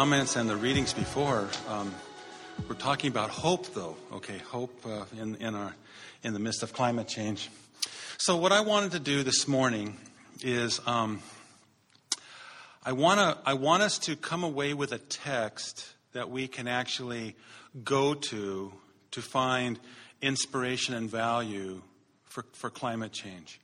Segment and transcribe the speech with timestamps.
[0.00, 1.94] comments and the readings before, um,
[2.66, 3.98] we're talking about hope, though.
[4.14, 5.74] Okay, hope uh, in in our
[6.22, 7.50] in the midst of climate change.
[8.16, 9.98] So, what I wanted to do this morning
[10.40, 11.20] is um,
[12.82, 16.66] I want to I want us to come away with a text that we can
[16.66, 17.36] actually
[17.84, 18.72] go to
[19.10, 19.78] to find
[20.22, 21.82] inspiration and value
[22.24, 23.60] for, for climate change.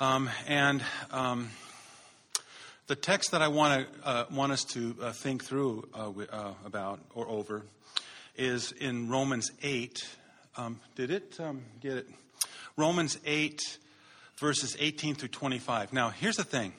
[0.00, 1.50] Um, and um,
[2.90, 6.54] the text that I want to uh, want us to uh, think through uh, uh,
[6.66, 7.62] about or over
[8.34, 10.00] is in Romans eight.
[10.56, 12.08] Um, did it um, get it?
[12.76, 13.60] Romans eight,
[14.40, 15.92] verses eighteen through twenty-five.
[15.92, 16.72] Now, here's the thing.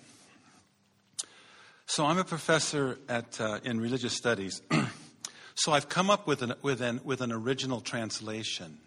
[1.86, 4.62] So I'm a professor at uh, in religious studies.
[5.56, 8.80] so I've come up with an with an with an original translation.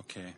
[0.00, 0.32] Okay.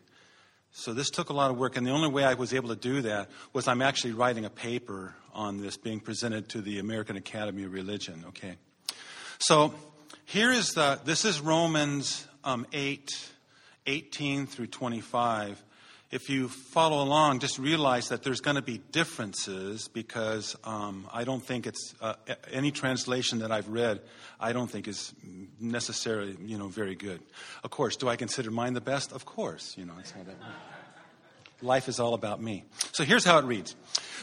[0.71, 2.75] So this took a lot of work, and the only way I was able to
[2.75, 7.15] do that was I'm actually writing a paper on this being presented to the American
[7.15, 8.25] Academy of Religion.
[8.27, 8.57] Okay,
[9.39, 9.73] so
[10.25, 13.31] here is the this is Romans um, 8,
[13.87, 15.63] 18 through 25.
[16.11, 21.23] If you follow along, just realize that there's going to be differences because um, I
[21.23, 22.15] don't think it's uh,
[22.51, 24.01] any translation that I've read.
[24.41, 25.13] I don't think is
[25.61, 27.21] necessarily you know very good.
[27.63, 29.13] Of course, do I consider mine the best?
[29.13, 30.35] Of course, you know that's how that.
[31.61, 32.63] Life is all about me.
[32.93, 33.75] So here's how it reads: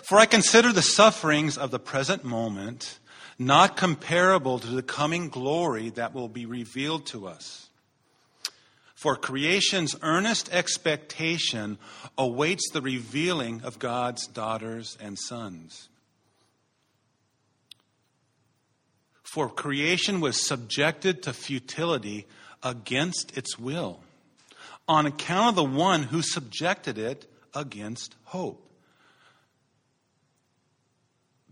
[0.05, 2.98] For I consider the sufferings of the present moment
[3.39, 7.69] not comparable to the coming glory that will be revealed to us.
[8.95, 11.79] For creation's earnest expectation
[12.17, 15.91] awaits the revealing of God's daughters and sons.
[19.23, 22.27] For creation was subjected to futility
[22.62, 24.01] against its will,
[24.89, 28.63] on account of the one who subjected it against hope.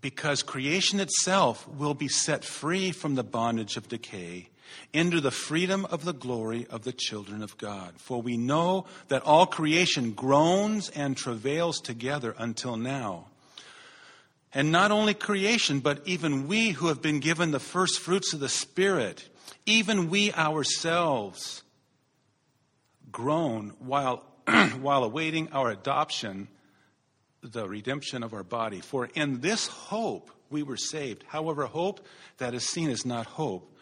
[0.00, 4.50] Because creation itself will be set free from the bondage of decay
[4.93, 7.94] into the freedom of the glory of the children of God.
[7.97, 13.27] For we know that all creation groans and travails together until now.
[14.53, 18.41] And not only creation, but even we who have been given the first fruits of
[18.41, 19.28] the Spirit,
[19.67, 21.63] even we ourselves
[23.14, 24.25] groan while,
[24.80, 26.48] while awaiting our adoption,
[27.42, 28.80] the redemption of our body.
[28.80, 31.25] For in this hope we were saved.
[31.28, 32.04] However, hope
[32.38, 33.72] that is seen is not hope.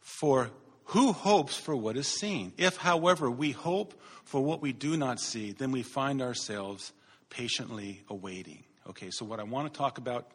[0.00, 0.50] For
[0.86, 2.52] who hopes for what is seen?
[2.56, 3.94] If, however, we hope
[4.24, 6.92] for what we do not see, then we find ourselves
[7.28, 8.64] patiently awaiting.
[8.88, 10.30] Okay, so what I want to talk about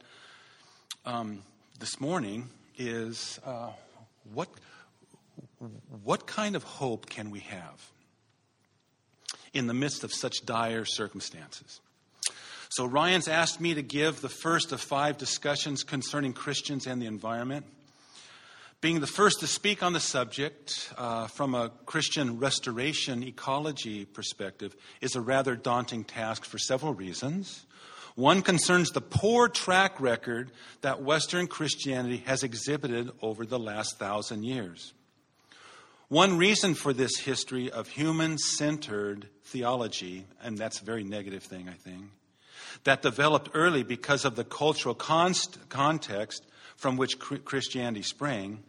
[1.07, 1.41] um,
[1.79, 3.71] this morning is uh,
[4.31, 4.47] what,
[6.03, 7.92] what kind of hope can we have
[9.53, 11.79] in the midst of such dire circumstances?
[12.69, 17.05] So, Ryan's asked me to give the first of five discussions concerning Christians and the
[17.05, 17.65] environment.
[18.81, 24.75] Being the first to speak on the subject uh, from a Christian restoration ecology perspective
[24.99, 27.65] is a rather daunting task for several reasons.
[28.15, 34.43] One concerns the poor track record that Western Christianity has exhibited over the last thousand
[34.43, 34.93] years.
[36.13, 41.68] One reason for this history of human centered theology, and that's a very negative thing,
[41.68, 42.06] I think,
[42.84, 48.62] that developed early because of the cultural const- context from which Christianity sprang,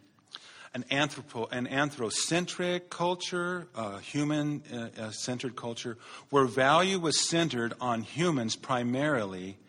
[0.73, 4.63] an, anthropo, an anthrocentric culture, a human
[4.99, 5.99] uh, centered culture,
[6.31, 9.59] where value was centered on humans primarily,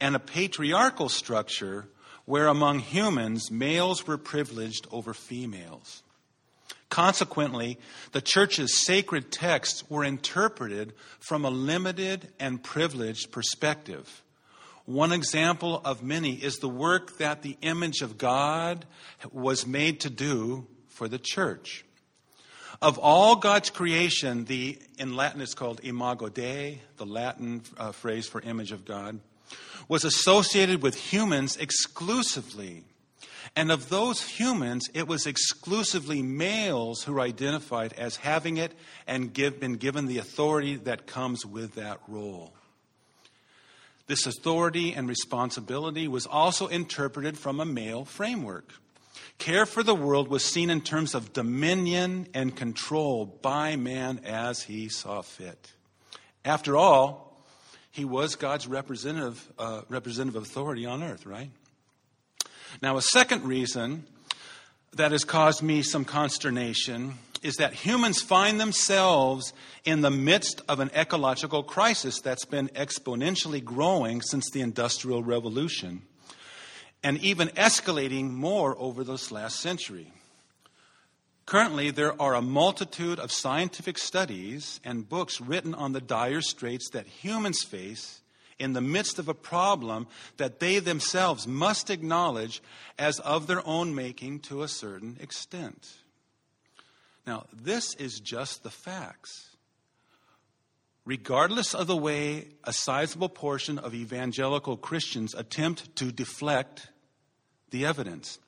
[0.00, 1.88] and a patriarchal structure
[2.26, 6.03] where among humans males were privileged over females.
[6.94, 7.76] Consequently,
[8.12, 14.22] the church's sacred texts were interpreted from a limited and privileged perspective.
[14.84, 18.86] One example of many is the work that the image of God
[19.32, 21.84] was made to do for the church.
[22.80, 28.28] Of all God's creation, the in Latin it's called imago Dei, the Latin uh, phrase
[28.28, 29.18] for image of God,
[29.88, 32.84] was associated with humans exclusively.
[33.56, 38.72] And of those humans, it was exclusively males who identified as having it
[39.06, 42.52] and give, been given the authority that comes with that role.
[44.06, 48.72] This authority and responsibility was also interpreted from a male framework.
[49.38, 54.62] Care for the world was seen in terms of dominion and control by man as
[54.62, 55.72] he saw fit.
[56.44, 57.42] After all,
[57.90, 61.50] he was God's representative, uh, representative authority on earth, right?
[62.82, 64.06] Now, a second reason
[64.92, 69.52] that has caused me some consternation is that humans find themselves
[69.84, 76.02] in the midst of an ecological crisis that's been exponentially growing since the Industrial Revolution
[77.02, 80.10] and even escalating more over this last century.
[81.44, 86.88] Currently, there are a multitude of scientific studies and books written on the dire straits
[86.90, 88.22] that humans face
[88.58, 90.06] in the midst of a problem
[90.36, 92.62] that they themselves must acknowledge
[92.98, 95.94] as of their own making to a certain extent.
[97.26, 99.56] Now, this is just the facts.
[101.04, 106.88] Regardless of the way a sizable portion of evangelical Christians attempt to deflect
[107.70, 108.38] the evidence,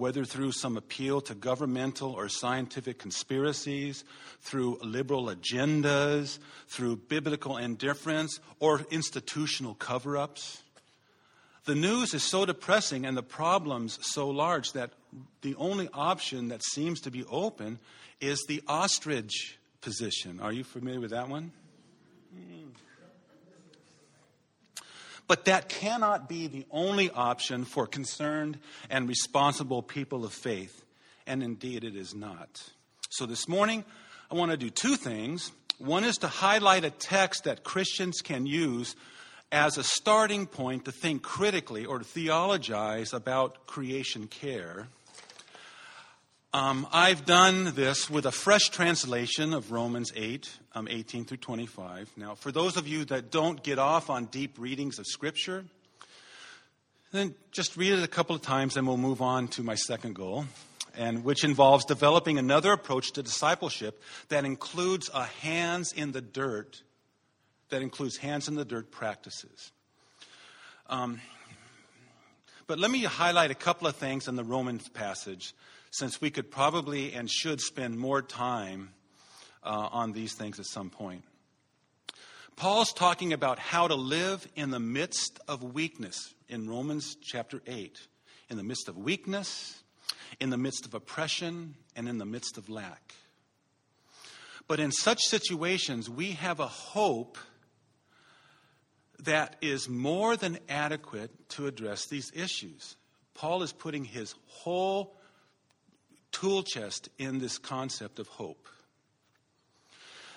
[0.00, 4.02] whether through some appeal to governmental or scientific conspiracies,
[4.40, 10.62] through liberal agendas, through biblical indifference, or institutional cover ups.
[11.66, 14.90] The news is so depressing and the problems so large that
[15.42, 17.78] the only option that seems to be open
[18.20, 20.40] is the ostrich position.
[20.40, 21.52] Are you familiar with that one?
[22.34, 22.68] Hmm.
[25.30, 28.58] But that cannot be the only option for concerned
[28.90, 30.84] and responsible people of faith.
[31.24, 32.60] And indeed, it is not.
[33.10, 33.84] So this morning,
[34.28, 35.52] I want to do two things.
[35.78, 38.96] One is to highlight a text that Christians can use
[39.52, 44.88] as a starting point to think critically or to theologize about creation care.
[46.52, 52.10] Um, I've done this with a fresh translation of Romans 8, um, 18 through 25.
[52.16, 55.64] Now, for those of you that don't get off on deep readings of Scripture,
[57.12, 60.16] then just read it a couple of times and we'll move on to my second
[60.16, 60.44] goal,
[60.96, 66.82] and which involves developing another approach to discipleship that includes a hands in the dirt,
[67.68, 69.70] that includes hands in the dirt practices.
[70.88, 71.20] Um,
[72.66, 75.54] but let me highlight a couple of things in the Romans passage
[75.90, 78.90] since we could probably and should spend more time
[79.62, 81.24] uh, on these things at some point.
[82.56, 87.98] Paul's talking about how to live in the midst of weakness in Romans chapter 8.
[88.50, 89.82] In the midst of weakness,
[90.40, 93.14] in the midst of oppression, and in the midst of lack.
[94.68, 97.38] But in such situations, we have a hope
[99.20, 102.96] that is more than adequate to address these issues.
[103.34, 105.16] Paul is putting his whole
[106.32, 108.68] tool chest in this concept of hope.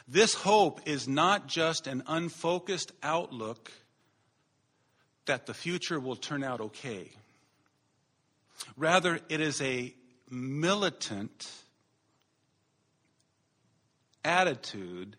[0.08, 3.72] This hope is not just an unfocused outlook
[5.26, 7.10] that the future will turn out okay.
[8.76, 9.94] Rather, it is a
[10.30, 11.50] militant
[14.26, 15.16] attitude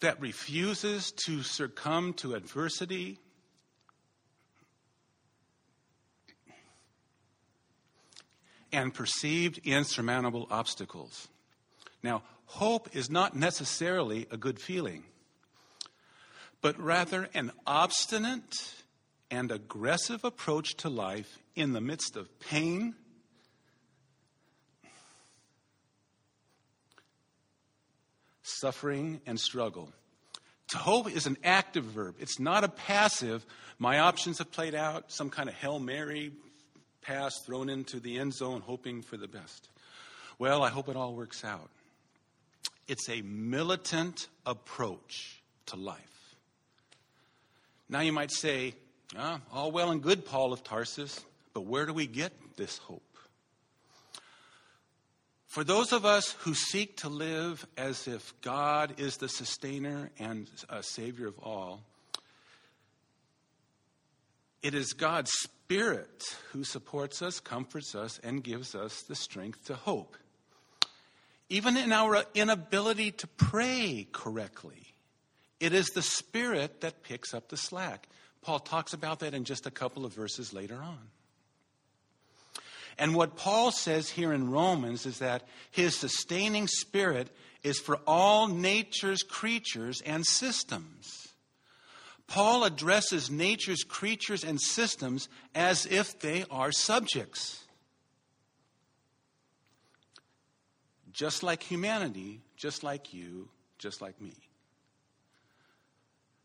[0.00, 3.18] that refuses to succumb to adversity
[8.80, 11.28] and perceived insurmountable obstacles.
[12.02, 15.04] Now, hope is not necessarily a good feeling,
[16.62, 18.74] but rather an obstinate
[19.30, 22.94] and aggressive approach to life in the midst of pain,
[28.42, 29.92] suffering, and struggle.
[30.68, 32.16] To hope is an active verb.
[32.18, 33.44] It's not a passive,
[33.78, 36.32] my options have played out, some kind of Hail Mary,
[37.02, 39.68] pass thrown into the end zone, hoping for the best.
[40.38, 41.68] Well, I hope it all works out.
[42.88, 46.34] It's a militant approach to life.
[47.88, 48.74] Now you might say,
[49.16, 53.02] ah, all well and good, Paul of Tarsus, but where do we get this hope?
[55.46, 60.48] For those of us who seek to live as if God is the sustainer and
[60.80, 61.80] savior of all,
[64.62, 65.32] it is God's
[65.70, 70.16] Spirit who supports us, comforts us, and gives us the strength to hope.
[71.48, 74.82] Even in our inability to pray correctly,
[75.60, 78.08] it is the Spirit that picks up the slack.
[78.42, 80.98] Paul talks about that in just a couple of verses later on.
[82.98, 87.28] And what Paul says here in Romans is that his sustaining spirit
[87.62, 91.19] is for all nature's creatures and systems.
[92.30, 97.64] Paul addresses nature's creatures and systems as if they are subjects.
[101.10, 104.32] Just like humanity, just like you, just like me.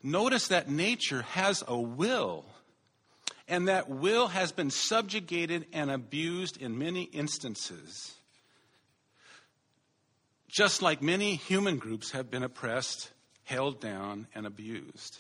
[0.02, 2.46] Notice that nature has a will,
[3.48, 8.16] and that will has been subjugated and abused in many instances.
[10.48, 13.12] Just like many human groups have been oppressed,
[13.44, 15.20] held down, and abused.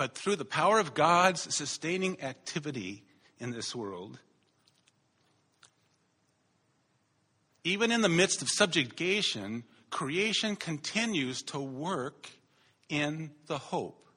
[0.00, 3.02] But through the power of God's sustaining activity
[3.38, 4.18] in this world,
[7.64, 12.30] even in the midst of subjugation, creation continues to work
[12.88, 14.08] in the hope,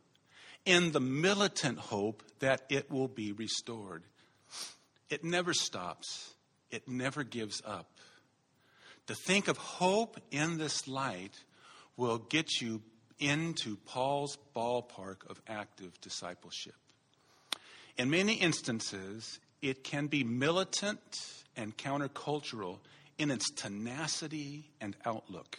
[0.64, 4.04] in the militant hope that it will be restored.
[5.10, 6.34] It never stops,
[6.72, 7.90] it never gives up.
[9.08, 11.44] To think of hope in this light
[11.98, 12.82] will get you
[13.20, 16.76] into Paul's ballpark of active discipleship.
[17.98, 22.80] In many instances, it can be militant and countercultural
[23.18, 25.58] in its tenacity and outlook.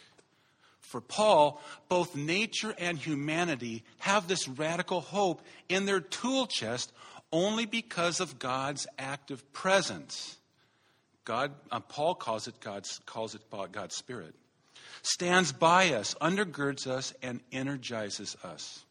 [0.81, 6.91] For Paul, both nature and humanity have this radical hope in their tool chest
[7.31, 10.37] only because of God's active presence.
[11.25, 14.35] God, uh, Paul calls it God's, calls it God's Spirit.
[15.05, 18.83] Stands by us, undergirds us, and energizes us.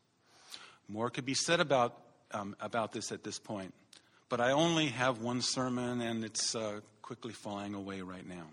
[0.86, 1.98] More could be said about,
[2.30, 3.74] um, about this at this point,
[4.28, 8.46] but I only have one sermon and it's uh, quickly flying away right now.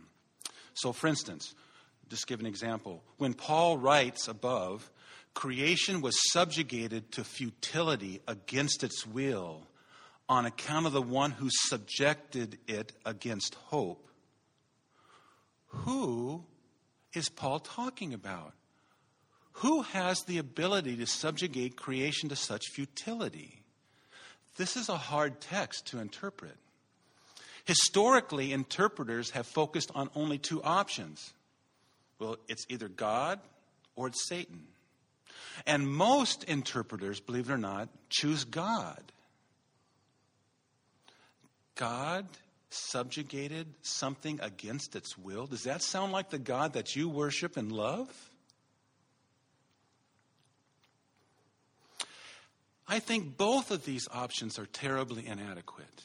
[0.73, 1.53] So, for instance,
[2.09, 3.03] just give an example.
[3.17, 4.89] When Paul writes above,
[5.35, 9.67] creation was subjugated to futility against its will
[10.27, 14.07] on account of the one who subjected it against hope.
[15.67, 16.43] Who
[17.13, 18.53] is Paul talking about?
[19.53, 23.61] Who has the ability to subjugate creation to such futility?
[24.57, 26.55] This is a hard text to interpret.
[27.65, 31.33] Historically, interpreters have focused on only two options.
[32.19, 33.39] Well, it's either God
[33.95, 34.63] or it's Satan.
[35.65, 39.01] And most interpreters, believe it or not, choose God.
[41.75, 42.25] God
[42.73, 45.45] subjugated something against its will?
[45.47, 48.09] Does that sound like the God that you worship and love?
[52.87, 56.03] I think both of these options are terribly inadequate.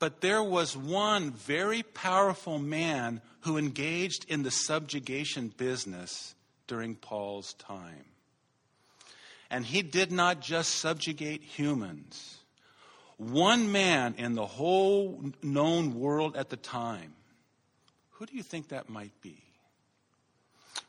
[0.00, 6.34] But there was one very powerful man who engaged in the subjugation business
[6.66, 8.04] during Paul's time.
[9.50, 12.38] And he did not just subjugate humans,
[13.16, 17.12] one man in the whole known world at the time.
[18.12, 19.38] Who do you think that might be?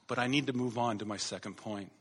[0.08, 1.92] But I need to move on to my second point.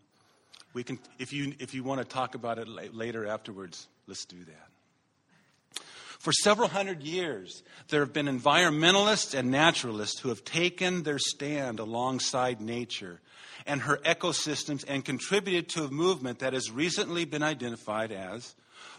[0.74, 4.38] We can, if you, if you want to talk about it later afterwards, let's do
[4.44, 5.84] that.
[6.18, 11.80] For several hundred years, there have been environmentalists and naturalists who have taken their stand
[11.80, 13.20] alongside nature
[13.66, 18.54] and her ecosystems and contributed to a movement that has recently been identified as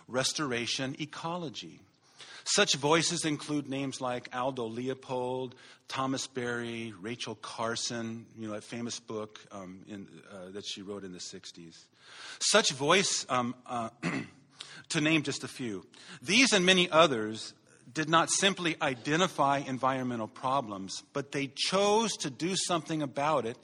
[0.08, 1.80] restoration ecology.
[2.46, 5.56] Such voices include names like Aldo Leopold,
[5.88, 11.04] Thomas Berry, Rachel Carson, you know, that famous book um, in, uh, that she wrote
[11.04, 11.86] in the 60s.
[12.39, 13.89] Such voice um, uh,
[14.89, 15.88] to name just a few.
[16.22, 17.54] These and many others
[17.92, 23.58] did not simply identify environmental problems, but they chose to do something about it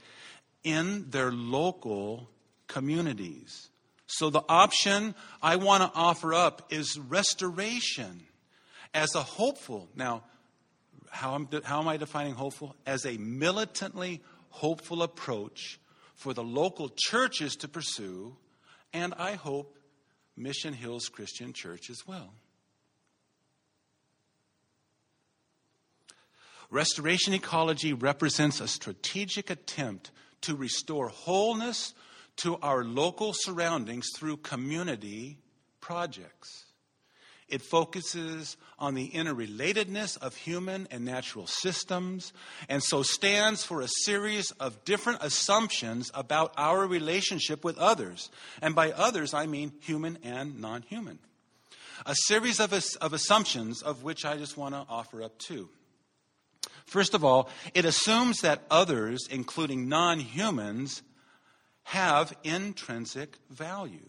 [0.64, 2.30] in their local
[2.68, 3.71] communities.
[4.12, 8.24] So the option I want to offer up is restoration
[8.94, 9.88] as a hopeful.
[9.96, 10.24] Now,
[11.10, 12.76] how am, how am I defining hopeful?
[12.86, 15.80] As a militantly hopeful approach
[16.14, 18.36] for the local churches to pursue,
[18.92, 19.78] and I hope
[20.36, 22.34] Mission Hills Christian Church as well.
[26.70, 31.94] Restoration ecology represents a strategic attempt to restore wholeness
[32.44, 35.38] to our local surroundings through community
[35.80, 36.66] projects.
[37.48, 42.32] It focuses on the interrelatedness of human and natural systems,
[42.70, 48.30] and so stands for a series of different assumptions about our relationship with others.
[48.62, 51.20] And by others, I mean human and non human.
[52.06, 55.68] A series of, of assumptions of which I just want to offer up two.
[56.86, 61.04] First of all, it assumes that others, including non humans,
[61.92, 64.08] have intrinsic value.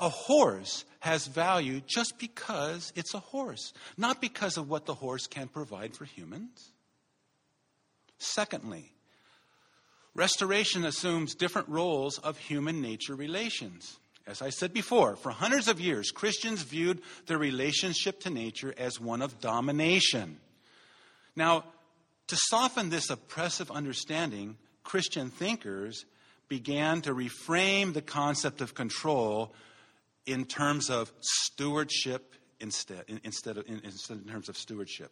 [0.00, 5.28] A horse has value just because it's a horse, not because of what the horse
[5.28, 6.72] can provide for humans.
[8.18, 8.90] Secondly,
[10.16, 13.96] restoration assumes different roles of human nature relations.
[14.26, 18.98] As I said before, for hundreds of years, Christians viewed their relationship to nature as
[18.98, 20.40] one of domination.
[21.36, 21.66] Now,
[22.26, 26.04] to soften this oppressive understanding, Christian thinkers
[26.58, 29.52] began to reframe the concept of control
[30.24, 35.10] in terms of stewardship instead, instead of, instead in terms of stewardship.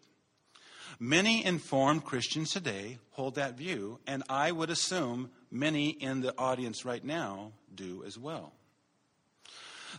[1.00, 6.84] Many informed Christians today hold that view, and I would assume many in the audience
[6.84, 8.52] right now do as well.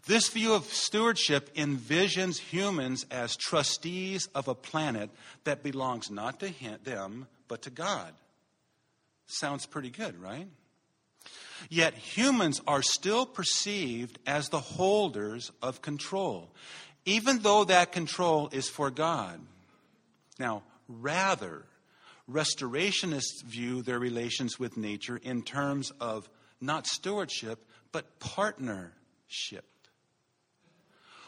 [0.07, 5.09] This view of stewardship envisions humans as trustees of a planet
[5.43, 8.13] that belongs not to him, them, but to God.
[9.27, 10.47] Sounds pretty good, right?
[11.69, 16.53] Yet humans are still perceived as the holders of control,
[17.05, 19.39] even though that control is for God.
[20.39, 21.65] Now, rather,
[22.29, 26.29] restorationists view their relations with nature in terms of
[26.61, 29.65] not stewardship, but partnership,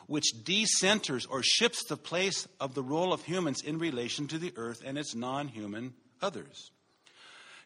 [0.08, 4.54] which decenters or shifts the place of the role of humans in relation to the
[4.56, 6.72] earth and its non human others.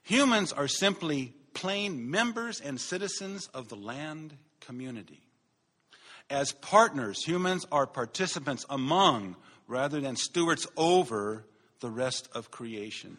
[0.04, 5.20] Humans are simply plain members and citizens of the land community.
[6.30, 9.36] As partners, humans are participants among
[9.68, 11.44] rather than stewards over
[11.82, 13.18] the rest of creation.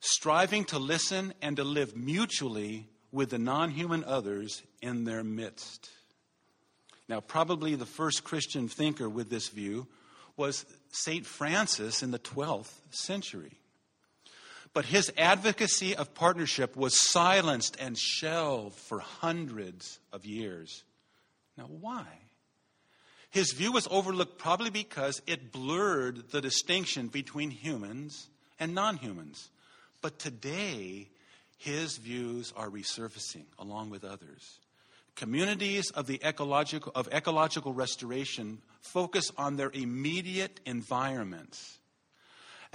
[0.00, 5.88] Striving to listen and to live mutually with the non human others in their midst.
[7.08, 9.86] Now, probably the first Christian thinker with this view
[10.36, 11.24] was St.
[11.24, 13.60] Francis in the 12th century.
[14.76, 20.84] But his advocacy of partnership was silenced and shelved for hundreds of years.
[21.56, 22.04] Now, why?
[23.30, 28.28] His view was overlooked probably because it blurred the distinction between humans
[28.60, 29.48] and non humans.
[30.02, 31.08] But today,
[31.56, 34.58] his views are resurfacing along with others.
[35.14, 41.78] Communities of, the ecological, of ecological restoration focus on their immediate environments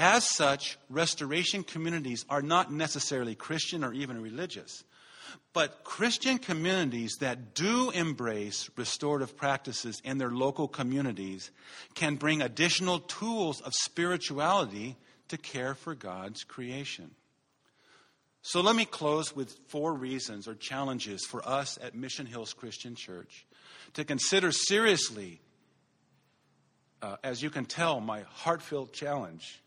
[0.01, 4.84] as such, restoration communities are not necessarily Christian or even religious.
[5.53, 11.51] But Christian communities that do embrace restorative practices in their local communities
[11.93, 17.12] can bring additional tools of spirituality to care for God's creation.
[18.41, 22.96] So let me close with four reasons or challenges for us at Mission Hills Christian
[22.96, 23.46] Church
[23.94, 25.42] to consider seriously,
[27.03, 29.60] uh, as you can tell, my heart-filled challenge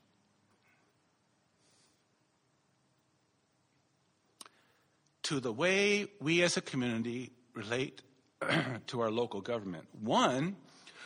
[5.25, 8.03] to the way we as a community relate
[8.87, 9.87] to our local government.
[10.01, 10.57] One,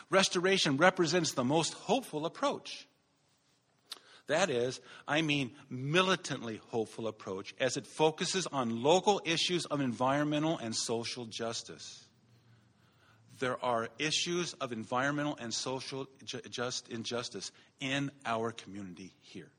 [0.09, 2.87] restoration represents the most hopeful approach.
[4.27, 10.57] That is, I mean, militantly hopeful approach as it focuses on local issues of environmental
[10.59, 12.05] and social justice.
[13.39, 19.49] There are issues of environmental and social ju- just injustice in our community here.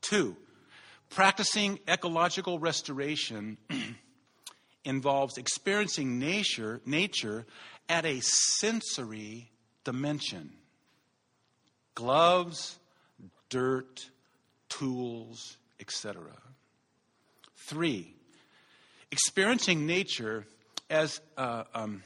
[0.00, 0.36] Two,
[1.14, 3.58] Practicing ecological restoration
[4.84, 7.44] involves experiencing nature, nature
[7.86, 9.50] at a sensory
[9.84, 10.54] dimension.
[11.94, 12.78] Gloves,
[13.50, 14.08] dirt,
[14.70, 16.22] tools, etc.
[17.56, 18.14] Three,
[19.10, 20.46] experiencing nature
[20.88, 22.02] as uh, um,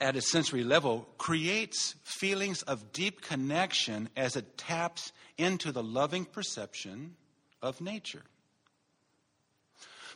[0.00, 6.24] at a sensory level creates feelings of deep connection as it taps into the loving
[6.24, 7.16] perception
[7.64, 8.22] of nature.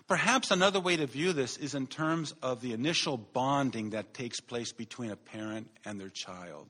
[0.07, 4.41] Perhaps another way to view this is in terms of the initial bonding that takes
[4.41, 6.67] place between a parent and their child.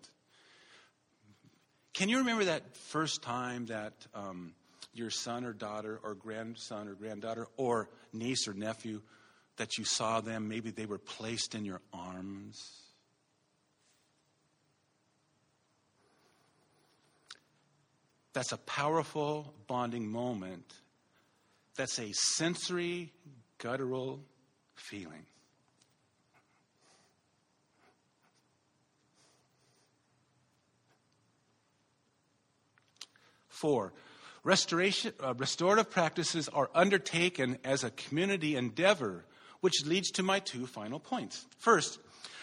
[1.94, 4.54] Can you remember that first time that um,
[4.92, 9.02] your son or daughter, or grandson or granddaughter, or niece or nephew,
[9.56, 12.87] that you saw them, maybe they were placed in your arms?
[18.32, 20.74] That's a powerful bonding moment.
[21.76, 23.12] That's a sensory,
[23.58, 24.20] guttural
[24.74, 25.26] feeling.
[33.48, 33.92] Four,
[34.44, 39.24] restoration, uh, restorative practices are undertaken as a community endeavor,
[39.60, 41.44] which leads to my two final points.
[41.58, 41.98] First,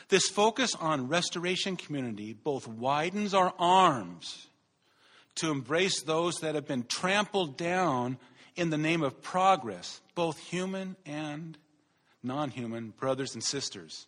[0.09, 4.47] this focus on restoration community both widens our arms
[5.35, 8.17] to embrace those that have been trampled down
[8.55, 11.57] in the name of progress, both human and
[12.23, 14.07] non human brothers and sisters.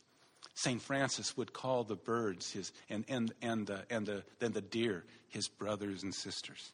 [0.55, 0.81] St.
[0.81, 5.03] Francis would call the birds his, and, and, and, the, and the, then the deer
[5.29, 6.71] his brothers and sisters.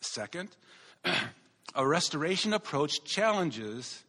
[0.00, 0.50] Second,
[1.74, 4.04] a restoration approach challenges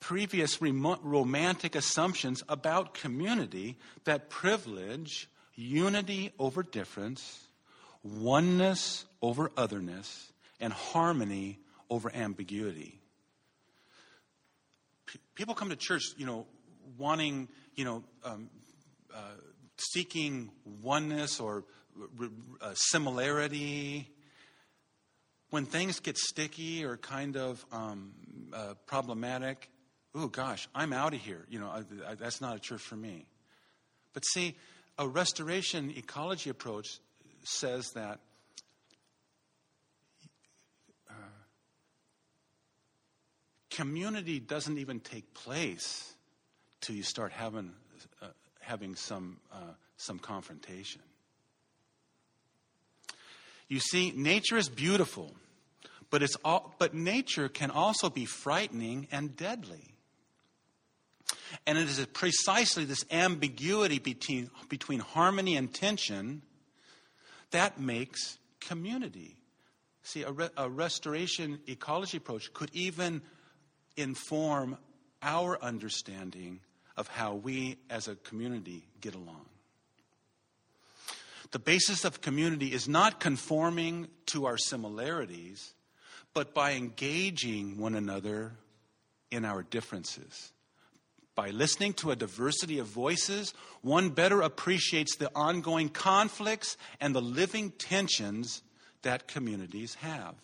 [0.00, 7.46] previous romantic assumptions about community that privilege unity over difference,
[8.02, 11.58] oneness over otherness, and harmony
[11.90, 13.00] over ambiguity.
[15.06, 16.46] P- people come to church, you know,
[16.98, 18.48] wanting, you know, um,
[19.14, 19.18] uh,
[19.78, 20.50] seeking
[20.82, 21.64] oneness or
[22.60, 24.10] uh, similarity
[25.50, 28.12] when things get sticky or kind of um,
[28.52, 29.70] uh, problematic,
[30.16, 31.44] oh gosh, I'm out of here.
[31.48, 33.26] You know, I, I, that's not a church for me.
[34.14, 34.56] But see,
[34.98, 36.86] a restoration ecology approach
[37.44, 38.18] says that
[41.10, 41.12] uh,
[43.70, 46.14] community doesn't even take place
[46.80, 47.72] till you start having
[48.22, 48.28] uh,
[48.60, 49.58] having some uh,
[49.98, 51.02] some confrontation.
[53.68, 55.34] You see, nature is beautiful,
[56.08, 59.95] but it's all, but nature can also be frightening and deadly.
[61.66, 66.42] And it is precisely this ambiguity between, between harmony and tension
[67.50, 69.36] that makes community.
[70.02, 73.22] See, a, re, a restoration ecology approach could even
[73.96, 74.78] inform
[75.22, 76.60] our understanding
[76.96, 79.46] of how we as a community get along.
[81.50, 85.74] The basis of community is not conforming to our similarities,
[86.34, 88.52] but by engaging one another
[89.30, 90.52] in our differences.
[91.36, 97.20] By listening to a diversity of voices, one better appreciates the ongoing conflicts and the
[97.20, 98.62] living tensions
[99.02, 100.34] that communities have.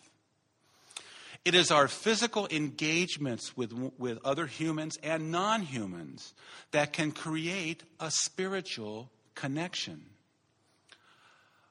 [1.46, 6.34] It is our physical engagements with, with other humans and non humans
[6.72, 10.04] that can create a spiritual connection.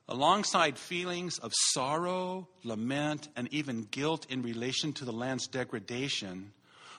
[0.09, 6.51] Alongside feelings of sorrow, lament, and even guilt in relation to the land's degradation,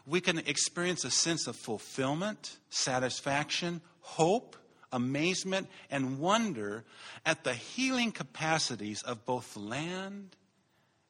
[0.07, 4.57] we can experience a sense of fulfillment, satisfaction, hope,
[4.93, 6.85] amazement, and wonder
[7.25, 10.37] at the healing capacities of both land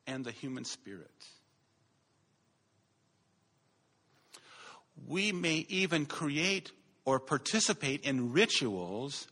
[0.07, 1.11] and the human spirit.
[5.07, 6.71] We may even create
[7.05, 9.27] or participate in rituals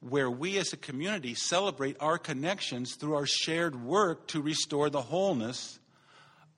[0.00, 5.00] where we as a community celebrate our connections through our shared work to restore the
[5.00, 5.78] wholeness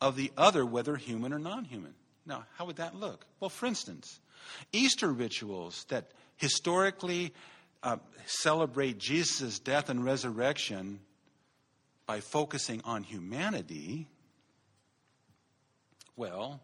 [0.01, 1.95] of the other, whether human or non human.
[2.27, 3.25] Now, how would that look?
[3.41, 4.21] Well, for instance,
[4.73, 7.33] Easter rituals that historically
[7.83, 11.01] uh, celebrate Jesus' death and resurrection
[12.07, 14.09] by focusing on humanity.
[16.17, 16.61] Well,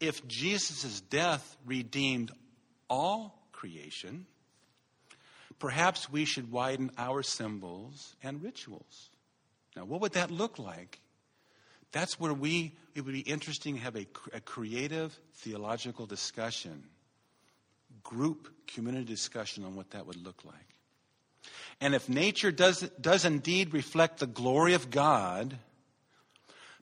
[0.00, 2.30] if Jesus' death redeemed
[2.88, 4.26] all creation,
[5.58, 9.10] perhaps we should widen our symbols and rituals.
[9.74, 11.00] Now, what would that look like?
[11.92, 16.84] That's where we, it would be interesting to have a, a creative theological discussion,
[18.02, 20.54] group community discussion on what that would look like.
[21.80, 25.58] And if nature does, does indeed reflect the glory of God,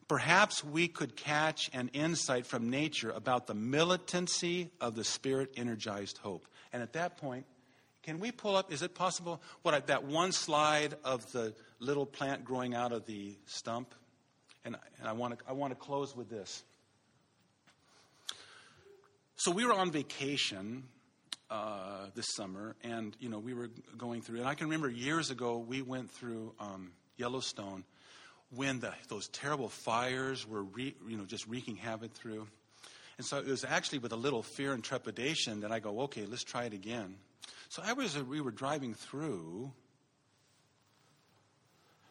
[0.07, 6.17] perhaps we could catch an insight from nature about the militancy of the spirit energized
[6.19, 6.47] hope.
[6.71, 7.45] And at that point,
[8.03, 12.45] can we pull up, is it possible, what that one slide of the little plant
[12.45, 13.95] growing out of the stump?
[14.65, 16.63] And, and I, want to, I want to close with this.
[19.37, 20.83] So we were on vacation
[21.49, 24.39] uh, this summer, and you know we were going through.
[24.39, 27.83] And I can remember years ago we went through um, Yellowstone
[28.55, 32.47] when the, those terrible fires were re, you know just wreaking havoc through.
[33.17, 36.25] And so it was actually with a little fear and trepidation that I go, okay,
[36.25, 37.15] let's try it again.
[37.69, 39.71] So I was we were driving through.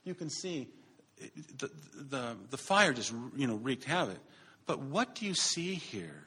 [0.05, 0.69] You can see
[1.59, 4.19] the, the, the fire just, you know, wreaked havoc.
[4.67, 6.25] But what do you see here?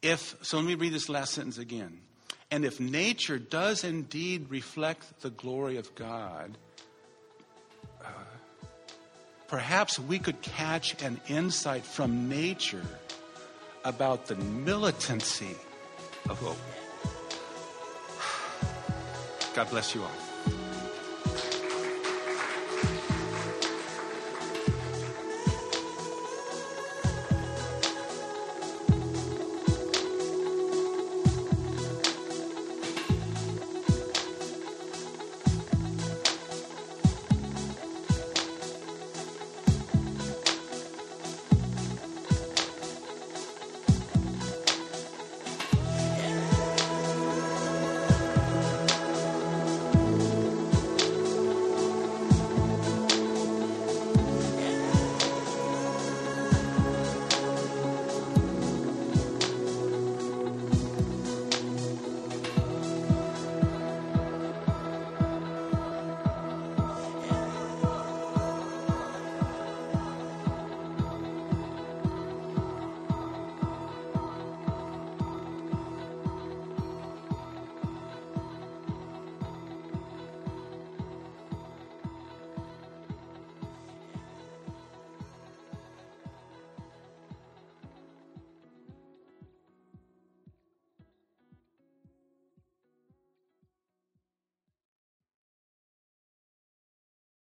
[0.00, 2.00] If, so let me read this last sentence again.
[2.50, 6.56] And if nature does indeed reflect the glory of God,
[8.02, 8.08] uh,
[9.48, 12.86] perhaps we could catch an insight from nature
[13.84, 15.56] about the militancy
[16.28, 16.56] of hope.
[19.54, 20.27] God bless you all.